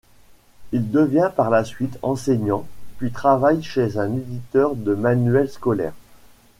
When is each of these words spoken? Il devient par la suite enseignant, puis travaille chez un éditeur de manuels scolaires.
Il 0.71 0.89
devient 0.89 1.29
par 1.35 1.51
la 1.51 1.63
suite 1.63 1.99
enseignant, 2.01 2.65
puis 2.97 3.11
travaille 3.11 3.61
chez 3.61 3.99
un 3.99 4.11
éditeur 4.15 4.73
de 4.73 4.95
manuels 4.95 5.51
scolaires. 5.51 5.93